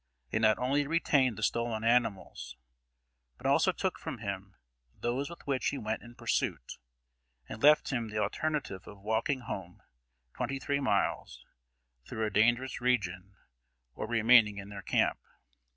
They 0.31 0.39
not 0.39 0.57
only 0.57 0.87
retained 0.87 1.37
the 1.37 1.43
stolen 1.43 1.83
animals, 1.83 2.57
but 3.37 3.45
also 3.45 3.71
took 3.71 3.99
from 3.99 4.17
him 4.17 4.55
those 4.99 5.29
with 5.29 5.45
which 5.45 5.67
he 5.67 5.77
went 5.77 6.01
in 6.01 6.15
pursuit, 6.15 6.79
and 7.47 7.61
left 7.61 7.91
him 7.93 8.07
the 8.09 8.17
alternative 8.17 8.87
of 8.87 8.99
walking 8.99 9.41
home, 9.41 9.83
twenty 10.33 10.57
three 10.57 10.79
miles, 10.79 11.45
through 12.03 12.25
a 12.25 12.31
dangerous 12.31 12.81
region, 12.81 13.35
or 13.93 14.07
remaining 14.07 14.57
in 14.57 14.69
their 14.69 14.81
camp. 14.81 15.19